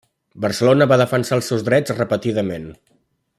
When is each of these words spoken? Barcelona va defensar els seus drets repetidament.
Barcelona 0.45 0.87
va 0.91 0.97
defensar 1.01 1.37
els 1.39 1.49
seus 1.51 1.65
drets 1.69 1.97
repetidament. 1.99 2.67